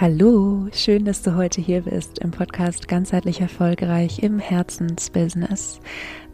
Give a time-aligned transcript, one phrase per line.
[0.00, 5.80] Hallo, schön, dass du heute hier bist im Podcast Ganzheitlich Erfolgreich im Herzensbusiness.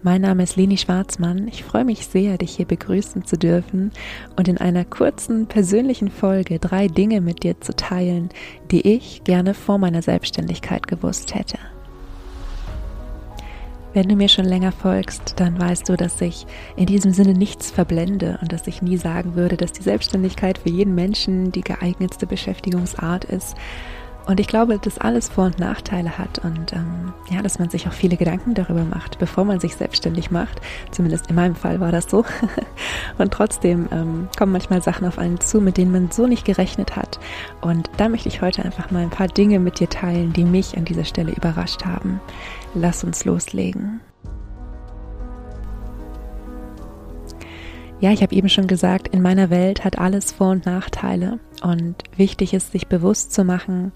[0.02, 1.48] Mein Name ist Leni Schwarzmann.
[1.48, 3.90] Ich freue mich sehr, dich hier begrüßen zu dürfen
[4.36, 8.28] und in einer kurzen persönlichen Folge drei Dinge mit dir zu teilen,
[8.70, 11.56] die ich gerne vor meiner Selbstständigkeit gewusst hätte.
[13.94, 17.70] Wenn du mir schon länger folgst, dann weißt du, dass ich in diesem Sinne nichts
[17.70, 22.26] verblende und dass ich nie sagen würde, dass die Selbstständigkeit für jeden Menschen die geeignetste
[22.26, 23.54] Beschäftigungsart ist.
[24.26, 27.86] Und ich glaube, dass alles Vor- und Nachteile hat und ähm, ja, dass man sich
[27.86, 30.60] auch viele Gedanken darüber macht, bevor man sich selbstständig macht.
[30.90, 32.24] Zumindest in meinem Fall war das so.
[33.18, 36.96] und trotzdem ähm, kommen manchmal Sachen auf einen zu, mit denen man so nicht gerechnet
[36.96, 37.18] hat.
[37.60, 40.76] Und da möchte ich heute einfach mal ein paar Dinge mit dir teilen, die mich
[40.76, 42.20] an dieser Stelle überrascht haben.
[42.74, 44.00] Lass uns loslegen.
[48.04, 51.38] Ja, ich habe eben schon gesagt, in meiner Welt hat alles Vor- und Nachteile.
[51.62, 53.92] Und wichtig ist, sich bewusst zu machen,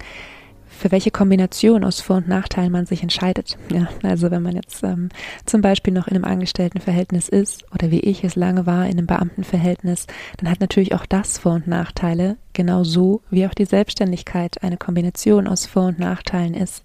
[0.67, 3.59] für welche Kombination aus Vor- und Nachteilen man sich entscheidet.
[3.71, 5.09] Ja, also wenn man jetzt ähm,
[5.45, 9.05] zum Beispiel noch in einem Angestelltenverhältnis ist oder wie ich es lange war in einem
[9.05, 10.07] Beamtenverhältnis,
[10.37, 15.47] dann hat natürlich auch das Vor- und Nachteile, genauso wie auch die Selbstständigkeit eine Kombination
[15.47, 16.83] aus Vor- und Nachteilen ist.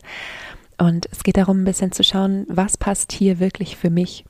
[0.78, 4.24] Und es geht darum, ein bisschen zu schauen, was passt hier wirklich für mich.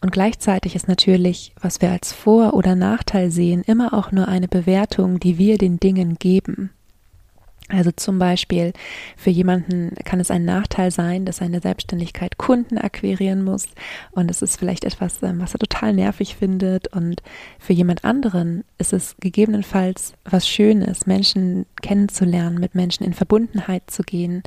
[0.00, 4.48] Und gleichzeitig ist natürlich, was wir als Vor- oder Nachteil sehen, immer auch nur eine
[4.48, 6.70] Bewertung, die wir den Dingen geben.
[7.68, 8.72] Also zum Beispiel
[9.16, 13.66] für jemanden kann es ein Nachteil sein, dass in der Selbstständigkeit Kunden akquirieren muss
[14.10, 17.22] und es ist vielleicht etwas, ähm, was er total nervig findet und
[17.58, 24.02] für jemand anderen ist es gegebenenfalls was Schönes, Menschen kennenzulernen, mit Menschen in Verbundenheit zu
[24.02, 24.42] gehen,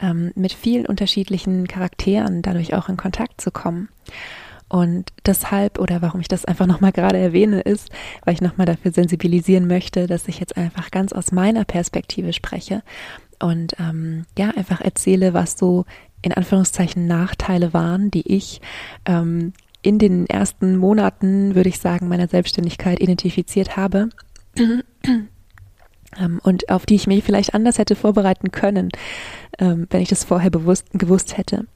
[0.00, 3.88] ähm, mit vielen unterschiedlichen Charakteren dadurch auch in Kontakt zu kommen.
[4.68, 7.90] Und deshalb, oder warum ich das einfach nochmal gerade erwähne, ist,
[8.24, 12.82] weil ich nochmal dafür sensibilisieren möchte, dass ich jetzt einfach ganz aus meiner Perspektive spreche
[13.38, 15.84] und ähm, ja, einfach erzähle, was so
[16.22, 18.60] in Anführungszeichen Nachteile waren, die ich
[19.04, 24.08] ähm, in den ersten Monaten, würde ich sagen, meiner Selbstständigkeit identifiziert habe
[26.18, 28.90] ähm, und auf die ich mich vielleicht anders hätte vorbereiten können,
[29.58, 31.66] ähm, wenn ich das vorher bewusst gewusst hätte.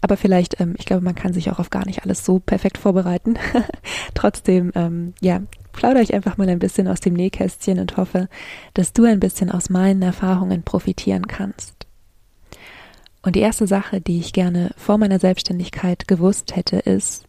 [0.00, 2.78] Aber vielleicht, ähm, ich glaube, man kann sich auch auf gar nicht alles so perfekt
[2.78, 3.36] vorbereiten.
[4.14, 5.42] Trotzdem, ähm, ja,
[5.72, 8.28] plaudere ich einfach mal ein bisschen aus dem Nähkästchen und hoffe,
[8.74, 11.86] dass du ein bisschen aus meinen Erfahrungen profitieren kannst.
[13.22, 17.25] Und die erste Sache, die ich gerne vor meiner Selbstständigkeit gewusst hätte, ist,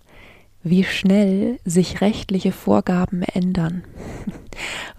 [0.63, 3.84] wie schnell sich rechtliche Vorgaben ändern.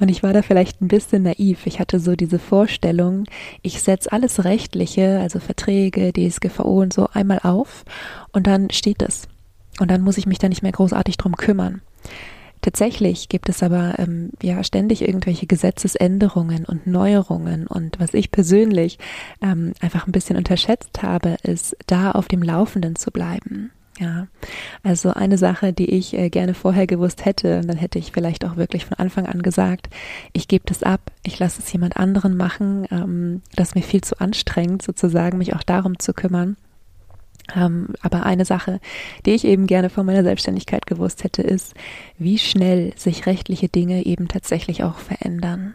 [0.00, 1.66] Und ich war da vielleicht ein bisschen naiv.
[1.66, 3.24] Ich hatte so diese Vorstellung,
[3.62, 7.84] ich setze alles Rechtliche, also Verträge, DSGVO und so einmal auf
[8.32, 9.28] und dann steht es.
[9.80, 11.82] Und dann muss ich mich da nicht mehr großartig drum kümmern.
[12.60, 17.66] Tatsächlich gibt es aber ähm, ja ständig irgendwelche Gesetzesänderungen und Neuerungen.
[17.68, 18.98] Und was ich persönlich
[19.40, 23.70] ähm, einfach ein bisschen unterschätzt habe, ist, da auf dem Laufenden zu bleiben.
[24.00, 24.28] Ja,
[24.84, 28.44] also eine Sache, die ich äh, gerne vorher gewusst hätte, und dann hätte ich vielleicht
[28.44, 29.88] auch wirklich von Anfang an gesagt,
[30.32, 34.02] ich gebe das ab, ich lasse es jemand anderen machen, ähm, das ist mir viel
[34.02, 36.56] zu anstrengend, sozusagen, mich auch darum zu kümmern.
[37.56, 38.78] Ähm, aber eine Sache,
[39.26, 41.74] die ich eben gerne vor meiner Selbstständigkeit gewusst hätte, ist,
[42.18, 45.74] wie schnell sich rechtliche Dinge eben tatsächlich auch verändern.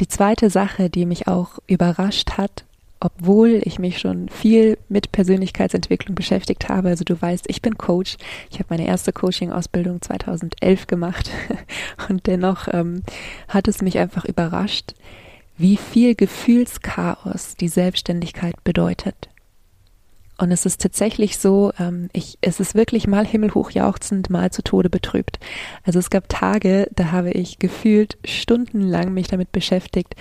[0.00, 2.64] Die zweite Sache, die mich auch überrascht hat,
[3.02, 6.88] obwohl ich mich schon viel mit Persönlichkeitsentwicklung beschäftigt habe.
[6.88, 8.16] Also du weißt, ich bin Coach.
[8.48, 11.28] Ich habe meine erste Coaching-Ausbildung 2011 gemacht
[12.08, 13.02] und dennoch ähm,
[13.48, 14.94] hat es mich einfach überrascht,
[15.58, 19.28] wie viel Gefühlschaos die Selbstständigkeit bedeutet.
[20.38, 24.62] Und es ist tatsächlich so, ähm, ich, es ist wirklich mal himmelhoch jauchzend, mal zu
[24.62, 25.40] Tode betrübt.
[25.82, 30.14] Also es gab Tage, da habe ich gefühlt stundenlang mich damit beschäftigt,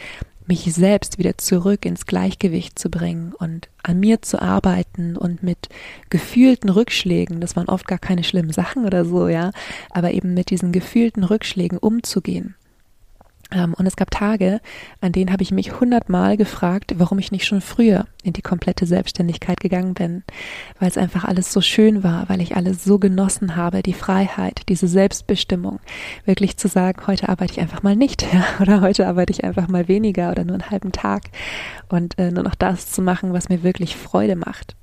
[0.51, 5.69] mich selbst wieder zurück ins Gleichgewicht zu bringen und an mir zu arbeiten und mit
[6.09, 9.51] gefühlten Rückschlägen, das waren oft gar keine schlimmen Sachen oder so, ja,
[9.91, 12.56] aber eben mit diesen gefühlten Rückschlägen umzugehen.
[13.51, 14.61] Ähm, und es gab Tage,
[15.02, 18.85] an denen habe ich mich hundertmal gefragt, warum ich nicht schon früher in die komplette
[18.85, 20.23] Selbstständigkeit gegangen bin,
[20.79, 24.61] weil es einfach alles so schön war, weil ich alles so genossen habe, die Freiheit,
[24.70, 25.79] diese Selbstbestimmung,
[26.26, 28.26] wirklich zu sagen, heute arbeite ich einfach mal nicht
[28.61, 31.23] oder heute arbeite ich einfach mal weniger oder nur einen halben Tag
[31.90, 34.76] und äh, nur noch das zu machen, was mir wirklich Freude macht.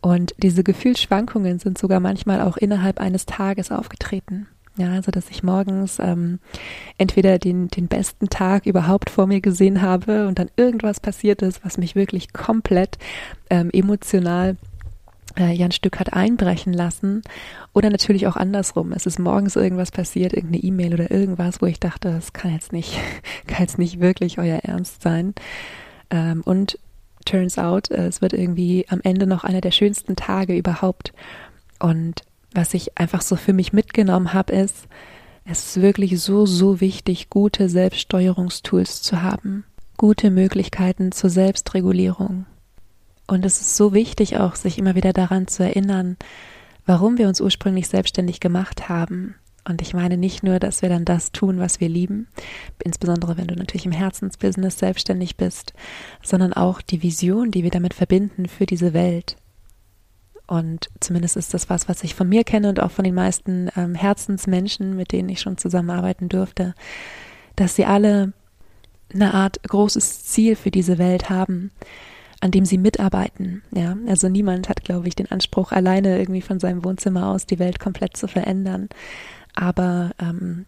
[0.00, 4.46] Und diese Gefühlsschwankungen sind sogar manchmal auch innerhalb eines Tages aufgetreten.
[4.78, 6.38] Ja, also dass ich morgens ähm,
[6.98, 11.64] entweder den, den besten Tag überhaupt vor mir gesehen habe und dann irgendwas passiert ist,
[11.64, 12.96] was mich wirklich komplett
[13.50, 14.56] ähm, emotional
[15.36, 17.22] äh, ja ein Stück hat einbrechen lassen.
[17.72, 18.92] Oder natürlich auch andersrum.
[18.92, 22.72] Es ist morgens irgendwas passiert, irgendeine E-Mail oder irgendwas, wo ich dachte, das kann jetzt
[22.72, 22.98] nicht,
[23.48, 25.34] kann jetzt nicht wirklich euer Ernst sein.
[26.10, 26.78] Ähm, und
[27.24, 31.12] turns out, äh, es wird irgendwie am Ende noch einer der schönsten Tage überhaupt.
[31.80, 32.22] Und
[32.52, 34.88] was ich einfach so für mich mitgenommen habe, ist,
[35.44, 39.64] es ist wirklich so, so wichtig, gute Selbststeuerungstools zu haben,
[39.96, 42.46] gute Möglichkeiten zur Selbstregulierung.
[43.26, 46.16] Und es ist so wichtig auch, sich immer wieder daran zu erinnern,
[46.86, 49.34] warum wir uns ursprünglich selbstständig gemacht haben.
[49.66, 52.28] Und ich meine nicht nur, dass wir dann das tun, was wir lieben,
[52.82, 55.74] insbesondere wenn du natürlich im Herzensbusiness selbstständig bist,
[56.22, 59.36] sondern auch die Vision, die wir damit verbinden für diese Welt.
[60.48, 63.68] Und zumindest ist das was, was ich von mir kenne und auch von den meisten
[63.76, 66.74] ähm, Herzensmenschen, mit denen ich schon zusammenarbeiten durfte,
[67.54, 68.32] dass sie alle
[69.12, 71.70] eine Art großes Ziel für diese Welt haben,
[72.40, 73.62] an dem sie mitarbeiten.
[73.72, 77.58] Ja, also niemand hat, glaube ich, den Anspruch, alleine irgendwie von seinem Wohnzimmer aus die
[77.58, 78.88] Welt komplett zu verändern.
[79.54, 80.64] Aber ähm,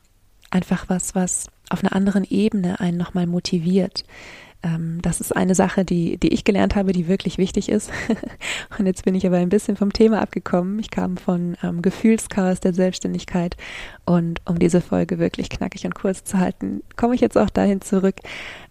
[0.51, 4.05] einfach was, was auf einer anderen Ebene einen nochmal motiviert,
[4.63, 7.91] ähm, das ist eine Sache, die, die ich gelernt habe, die wirklich wichtig ist.
[8.79, 10.79] und jetzt bin ich aber ein bisschen vom Thema abgekommen.
[10.79, 13.57] Ich kam von ähm, Gefühlschaos der Selbstständigkeit
[14.11, 17.81] und um diese Folge wirklich knackig und kurz zu halten, komme ich jetzt auch dahin
[17.81, 18.17] zurück.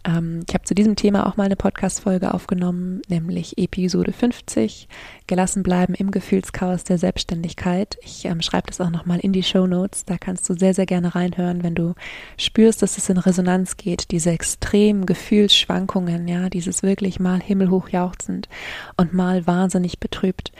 [0.03, 4.89] Ähm, ich habe zu diesem Thema auch mal eine Podcast-Folge aufgenommen, nämlich Episode 50,
[5.27, 7.97] Gelassen bleiben im Gefühlschaos der Selbstständigkeit.
[8.01, 10.03] Ich ähm, schreibe das auch nochmal in die Show Notes.
[10.03, 11.95] Da kannst du sehr, sehr gerne reinhören, wenn du
[12.35, 18.49] spürst, dass es in Resonanz geht, diese extremen Gefühlsschwankungen, ja, dieses wirklich mal himmelhoch jauchzend
[18.97, 20.51] und mal wahnsinnig betrübt.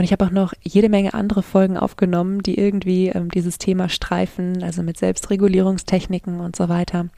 [0.00, 3.90] Und ich habe auch noch jede Menge andere Folgen aufgenommen, die irgendwie ähm, dieses Thema
[3.90, 7.10] streifen, also mit Selbstregulierungstechniken und so weiter.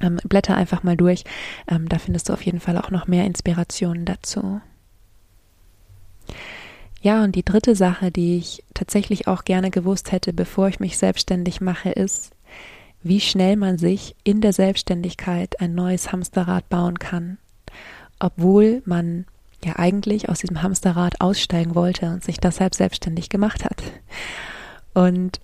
[0.00, 1.24] Ähm, blätter einfach mal durch.
[1.66, 4.60] Ähm, da findest du auf jeden Fall auch noch mehr Inspirationen dazu.
[7.02, 10.96] Ja, und die dritte Sache, die ich tatsächlich auch gerne gewusst hätte, bevor ich mich
[10.96, 12.30] selbstständig mache, ist,
[13.02, 17.38] wie schnell man sich in der Selbstständigkeit ein neues Hamsterrad bauen kann,
[18.20, 19.26] obwohl man
[19.64, 23.82] ja eigentlich aus diesem Hamsterrad aussteigen wollte und sich deshalb selbstständig gemacht hat.
[24.94, 25.40] Und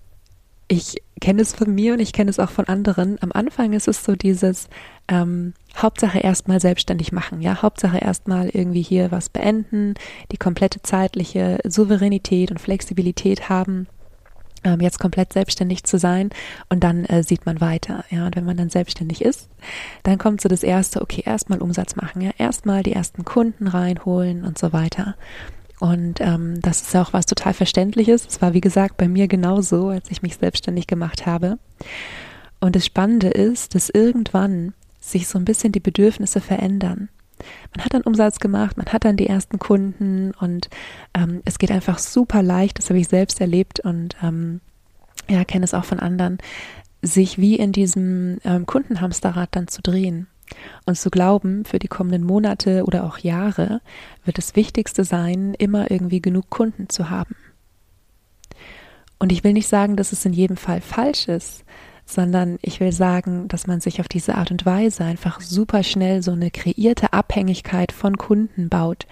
[0.68, 3.18] ich kenne es von mir und ich kenne es auch von anderen.
[3.22, 4.68] Am Anfang ist es so dieses
[5.08, 9.94] ähm, Hauptsache erstmal selbstständig machen, ja, Hauptsache erstmal irgendwie hier was beenden,
[10.30, 13.88] die komplette zeitliche Souveränität und Flexibilität haben
[14.64, 16.30] ähm, jetzt komplett selbstständig zu sein
[16.68, 18.04] und dann äh, sieht man weiter.
[18.10, 19.48] Ja, und wenn man dann selbstständig ist,
[20.02, 24.44] dann kommt so das erste, okay, erstmal Umsatz machen, ja, erstmal die ersten Kunden reinholen
[24.44, 25.16] und so weiter.
[25.80, 28.26] Und ähm, das ist auch was total Verständliches.
[28.26, 31.58] Es war, wie gesagt, bei mir genauso, als ich mich selbstständig gemacht habe.
[32.60, 37.08] Und das Spannende ist, dass irgendwann sich so ein bisschen die Bedürfnisse verändern
[37.74, 40.68] man hat dann Umsatz gemacht, man hat dann die ersten Kunden und
[41.14, 44.60] ähm, es geht einfach super leicht, das habe ich selbst erlebt und ähm,
[45.28, 46.38] ja, kenne es auch von anderen,
[47.02, 50.26] sich wie in diesem ähm, Kundenhamsterrad dann zu drehen
[50.86, 53.80] und zu glauben, für die kommenden Monate oder auch Jahre
[54.24, 57.36] wird das Wichtigste sein, immer irgendwie genug Kunden zu haben.
[59.18, 61.64] Und ich will nicht sagen, dass es in jedem Fall falsch ist,
[62.10, 66.22] sondern ich will sagen, dass man sich auf diese Art und Weise einfach super schnell
[66.22, 69.06] so eine kreierte Abhängigkeit von Kunden baut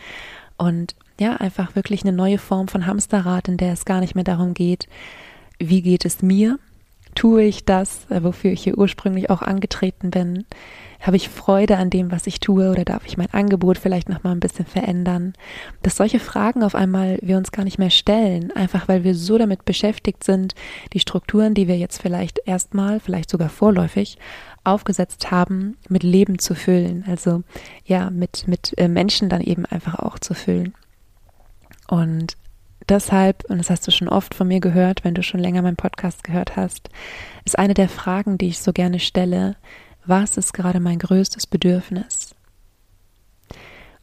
[0.56, 4.24] und ja, einfach wirklich eine neue Form von Hamsterrad, in der es gar nicht mehr
[4.24, 4.88] darum geht,
[5.58, 6.58] wie geht es mir,
[7.14, 10.44] tue ich das, äh, wofür ich hier ursprünglich auch angetreten bin,
[11.00, 14.24] habe ich Freude an dem, was ich tue oder darf ich mein Angebot vielleicht noch
[14.24, 15.34] mal ein bisschen verändern?
[15.82, 19.38] Dass solche Fragen auf einmal wir uns gar nicht mehr stellen, einfach weil wir so
[19.38, 20.54] damit beschäftigt sind,
[20.92, 24.18] die Strukturen, die wir jetzt vielleicht erstmal, vielleicht sogar vorläufig
[24.64, 27.42] aufgesetzt haben, mit Leben zu füllen, also
[27.84, 30.74] ja, mit mit äh, Menschen dann eben einfach auch zu füllen.
[31.88, 32.36] Und
[32.88, 35.76] deshalb, und das hast du schon oft von mir gehört, wenn du schon länger meinen
[35.76, 36.90] Podcast gehört hast,
[37.44, 39.56] ist eine der Fragen, die ich so gerne stelle,
[40.08, 42.34] was ist gerade mein größtes Bedürfnis?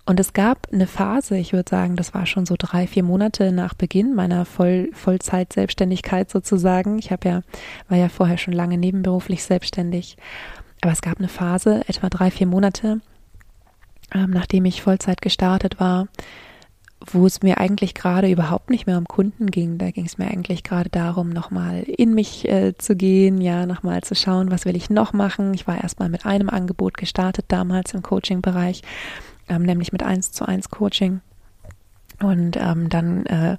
[0.05, 3.51] Und es gab eine Phase, ich würde sagen, das war schon so drei, vier Monate
[3.51, 6.99] nach Beginn meiner Voll Vollzeit-Selbstständigkeit sozusagen.
[6.99, 7.41] Ich habe ja,
[7.89, 10.15] war ja vorher schon lange nebenberuflich selbstständig.
[10.81, 13.01] Aber es gab eine Phase, etwa drei, vier Monate,
[14.13, 16.07] ähm, nachdem ich Vollzeit gestartet war,
[17.05, 19.77] wo es mir eigentlich gerade überhaupt nicht mehr um Kunden ging.
[19.77, 24.01] Da ging es mir eigentlich gerade darum, nochmal in mich äh, zu gehen, ja, nochmal
[24.01, 25.53] zu schauen, was will ich noch machen.
[25.53, 28.81] Ich war erstmal mit einem Angebot gestartet damals im Coaching-Bereich,
[29.49, 31.21] ähm, nämlich mit 1 zu 1 Coaching.
[32.21, 33.57] Und ähm, dann, äh,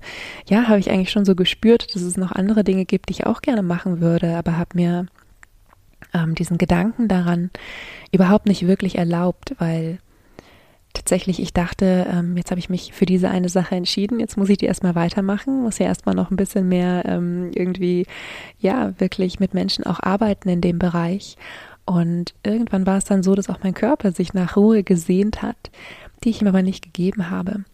[0.49, 3.27] ja, habe ich eigentlich schon so gespürt, dass es noch andere Dinge gibt, die ich
[3.27, 5.07] auch gerne machen würde, aber habe mir
[6.15, 7.51] ähm, diesen Gedanken daran
[8.13, 9.99] überhaupt nicht wirklich erlaubt, weil
[11.07, 14.49] tatsächlich, ich dachte, ähm, jetzt habe ich mich für diese eine Sache entschieden, jetzt muss
[14.49, 18.07] ich die erstmal weitermachen, muss ja erstmal noch ein bisschen mehr ähm, irgendwie,
[18.59, 21.37] ja, wirklich mit Menschen auch arbeiten in dem Bereich.
[21.85, 25.71] Und irgendwann war es dann so, dass auch mein Körper sich nach Ruhe gesehnt hat,
[26.25, 27.65] die ich ihm aber nicht gegeben habe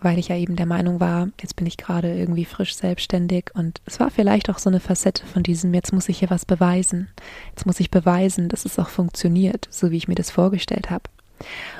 [0.00, 3.80] weil ich ja eben der Meinung war, jetzt bin ich gerade irgendwie frisch selbstständig und
[3.84, 7.08] es war vielleicht auch so eine Facette von diesem, jetzt muss ich hier was beweisen.
[7.50, 11.10] Jetzt muss ich beweisen, dass es auch funktioniert, so wie ich mir das vorgestellt habe.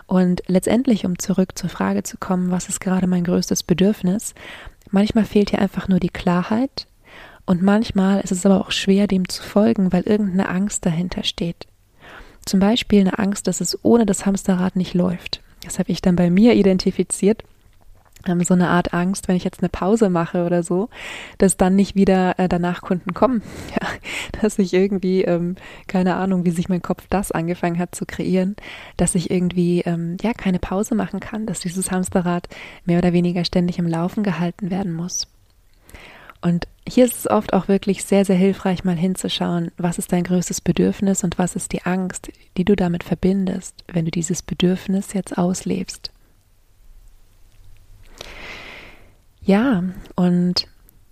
[0.07, 4.35] Und letztendlich, um zurück zur Frage zu kommen, was ist gerade mein größtes Bedürfnis,
[4.91, 6.87] manchmal fehlt hier einfach nur die Klarheit
[7.47, 11.67] und manchmal ist es aber auch schwer, dem zu folgen, weil irgendeine Angst dahinter steht.
[12.45, 15.43] Zum Beispiel eine Angst, dass es ohne das Hamsterrad nicht läuft.
[15.65, 17.43] Das habe ich dann bei mir identifiziert
[18.29, 20.89] ähm, so eine Art Angst, wenn ich jetzt eine Pause mache oder so,
[21.39, 23.43] dass dann nicht wieder äh, danach Kunden kommen.
[23.81, 23.87] Ja,
[24.41, 25.57] dass ich irgendwie, ähm,
[25.89, 28.57] keine Ahnung, wie sich mein Kopf das angefangen hat zu kreieren,
[28.97, 32.49] dass ich irgendwie, ähm, ja, keine Pause machen kann, dass dieses Hamsterrad
[32.85, 35.29] mehr oder weniger ständig im Laufen gehalten werden muss.
[36.41, 40.25] Und hier ist es oft auch wirklich sehr, sehr hilfreich, mal hinzuschauen, was ist dein
[40.25, 45.13] größtes Bedürfnis und was ist die Angst, die du damit verbindest, wenn du dieses Bedürfnis
[45.13, 46.13] jetzt auslebst.
[49.49, 49.83] Ja,
[50.15, 50.67] und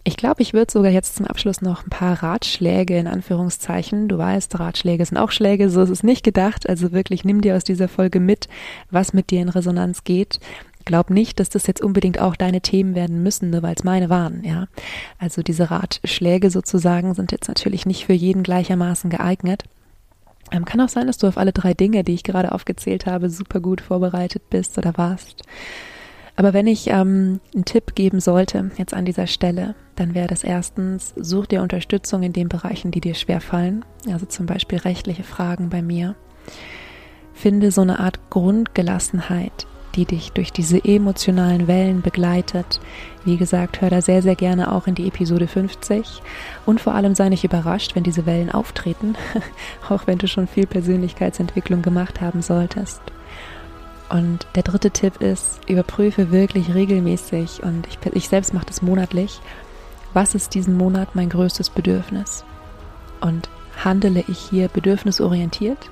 [0.05, 4.09] ich glaube, ich würde sogar jetzt zum Abschluss noch ein paar Ratschläge in Anführungszeichen.
[4.09, 6.69] Du weißt, Ratschläge sind auch Schläge, so ist es nicht gedacht.
[6.69, 8.47] Also wirklich, nimm dir aus dieser Folge mit,
[8.91, 10.39] was mit dir in Resonanz geht.
[10.85, 14.11] Glaub nicht, dass das jetzt unbedingt auch deine Themen werden müssen, nur weil es meine
[14.11, 14.67] waren, ja.
[15.19, 19.65] Also diese Ratschläge sozusagen sind jetzt natürlich nicht für jeden gleichermaßen geeignet.
[20.53, 23.31] Ähm, kann auch sein, dass du auf alle drei Dinge, die ich gerade aufgezählt habe,
[23.31, 25.43] super gut vorbereitet bist oder warst.
[26.37, 30.45] Aber wenn ich ähm, einen Tipp geben sollte, jetzt an dieser Stelle, dann wäre das
[30.45, 35.71] erstens, such dir Unterstützung in den Bereichen, die dir schwerfallen, also zum Beispiel rechtliche Fragen
[35.71, 36.15] bei mir.
[37.33, 42.81] Finde so eine Art Grundgelassenheit, die dich durch diese emotionalen Wellen begleitet.
[43.25, 46.21] Wie gesagt, hör da sehr, sehr gerne auch in die Episode 50
[46.67, 49.17] und vor allem sei nicht überrascht, wenn diese Wellen auftreten,
[49.89, 53.01] auch wenn du schon viel Persönlichkeitsentwicklung gemacht haben solltest.
[54.09, 59.41] Und der dritte Tipp ist, überprüfe wirklich regelmäßig und ich, ich selbst mache das monatlich,
[60.15, 62.45] was ist diesen Monat mein größtes Bedürfnis?
[63.21, 63.49] Und
[63.85, 65.91] handele ich hier bedürfnisorientiert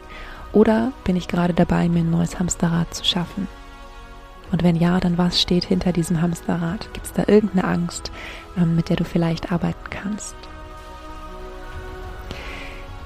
[0.52, 3.48] oder bin ich gerade dabei, mir ein neues Hamsterrad zu schaffen?
[4.52, 6.88] Und wenn ja, dann was steht hinter diesem Hamsterrad?
[6.92, 8.12] Gibt es da irgendeine Angst,
[8.56, 10.36] ähm, mit der du vielleicht arbeiten kannst?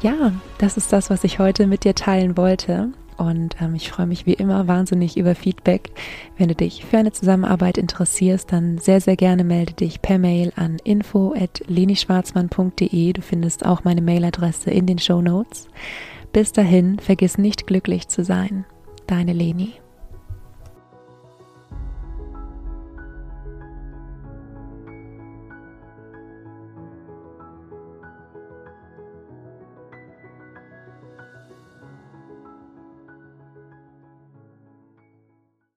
[0.02, 2.88] Ja, das ist das, was ich heute mit dir teilen wollte.
[3.18, 5.90] Und ähm, ich freue mich wie immer wahnsinnig über Feedback.
[6.36, 10.52] Wenn du dich für eine Zusammenarbeit interessierst, dann sehr, sehr gerne melde dich per Mail
[10.56, 13.12] an info.lenischwarzmann.de.
[13.12, 15.66] Du findest auch meine Mailadresse in den Show Notes.
[16.32, 18.64] Bis dahin, vergiss nicht glücklich zu sein.
[19.08, 19.72] Deine Leni.